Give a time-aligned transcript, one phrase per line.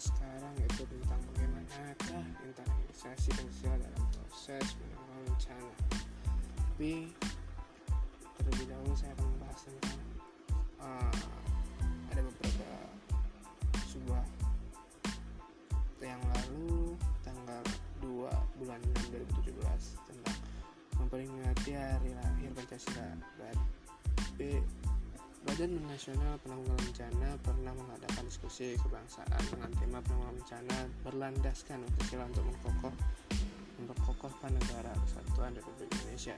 [0.00, 5.72] sekarang yaitu tentang bagaimanakah internalisasi Pancasila dalam proses penanggulangan bencana
[6.56, 6.92] Tapi
[8.40, 10.00] terlebih dahulu saya akan membahas tentang
[10.80, 11.24] uh,
[12.08, 12.70] ada beberapa
[13.92, 14.24] sebuah
[16.00, 17.62] yang lalu tanggal
[18.00, 19.12] 2 bulan 6
[19.44, 19.52] 2017
[20.08, 20.38] tentang
[20.96, 23.20] memperingati hari lahir Pancasila.
[23.36, 23.56] Dan
[25.44, 27.09] Badan Nasional Penanggulangan Bencana
[28.50, 32.94] diskusi kebangsaan dengan tema penanggulangan bencana berlandaskan Pancasila untuk mengkokoh
[33.78, 36.34] memperkokohkan negara kesatuan Republik Indonesia.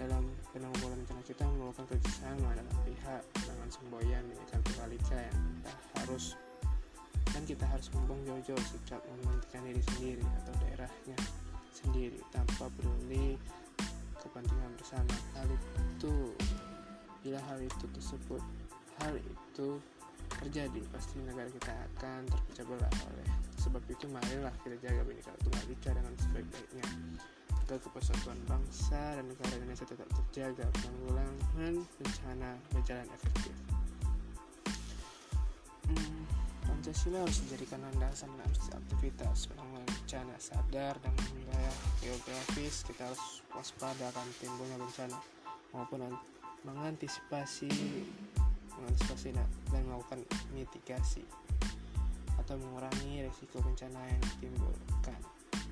[0.00, 0.24] Dalam
[0.56, 6.24] penanggulangan bencana kita memerlukan kerjasama dalam pihak dengan semboyan minikan Tunggalika yang kita harus
[7.36, 11.16] dan kita harus membuang jauh-jauh sikap mementingkan diri sendiri atau daerahnya
[11.76, 13.36] sendiri tanpa peduli
[14.24, 15.12] kepentingan bersama.
[15.36, 16.32] Hal itu
[17.20, 18.40] bila hal itu tersebut
[19.04, 19.76] hal itu
[20.42, 25.64] terjadi pasti negara kita akan terpecah belah oleh sebab itu marilah kita jaga Bhinneka Tunggal
[25.70, 26.86] Ika dengan sebaik-baiknya.
[27.62, 33.54] Agar kepersatuan bangsa dan negara Indonesia tetap terjaga penanggulangan bencana berjalan efektif.
[35.86, 36.26] Hmm,
[36.66, 42.82] Pancasila harus dijadikan landasan dalam aktivitas penanggulangan bencana sadar dan wilayah geografis.
[42.82, 45.18] Kita harus waspada akan timbulnya bencana
[45.70, 46.02] maupun
[46.66, 47.70] mengantisipasi
[48.78, 49.36] mengantisipasi
[49.72, 50.20] dan melakukan
[50.54, 51.24] mitigasi
[52.40, 55.20] atau mengurangi risiko bencana yang ditimbulkan.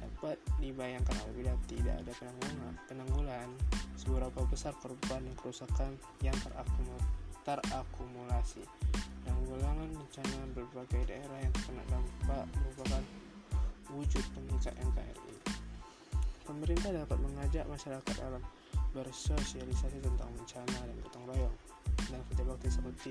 [0.00, 3.48] Dapat dibayangkan apabila tidak ada penanggulangan penanggulan
[3.96, 5.90] seberapa besar korban dan kerusakan
[6.24, 6.36] yang
[7.44, 8.64] terakumulasi.
[9.24, 13.04] Penanggulangan bencana berbagai daerah yang terkena dampak merupakan
[13.92, 15.30] wujud pengikat NKRI
[16.50, 18.42] pemerintah dapat mengajak masyarakat dalam
[18.90, 21.56] bersosialisasi tentang bencana dan gotong royong
[22.10, 23.10] dan kerja bakti seperti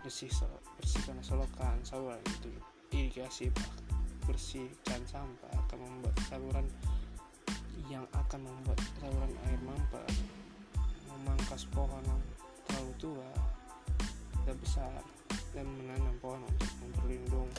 [0.00, 0.30] bersih
[0.78, 2.50] bersihkan solokan saluran itu
[2.94, 3.50] irigasi
[4.26, 6.66] bersihkan sampah akan membuat saluran
[7.86, 10.06] yang akan membuat saluran air mampet
[11.10, 12.22] memangkas pohon yang
[12.66, 13.30] terlalu tua
[14.46, 15.02] dan besar
[15.54, 17.50] dan menanam pohon untuk memperlindung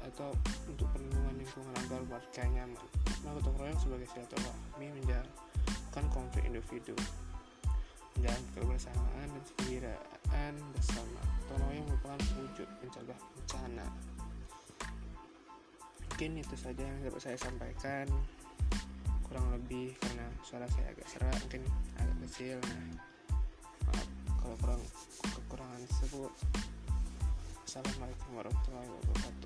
[0.00, 0.34] atau
[0.66, 2.86] untuk perlindungan lingkungan agar warga nyaman.
[3.22, 5.28] Nah, gotong royong sebagai silaturahmi menjadi
[5.90, 6.96] bukan konflik individu
[8.20, 11.20] dan kebersamaan dan kegembiraan bersama.
[11.70, 13.86] Yang merupakan wujud mencegah bencana.
[16.10, 18.06] Mungkin itu saja yang dapat saya sampaikan.
[19.26, 21.62] Kurang lebih karena suara saya agak serak mungkin
[21.96, 22.58] agak kecil.
[22.60, 22.86] Nah
[23.88, 24.06] maaf
[24.42, 24.82] kalau kurang
[25.24, 26.32] kekurangan tersebut.
[27.64, 29.39] Assalamualaikum warahmatullahi wabarakatuh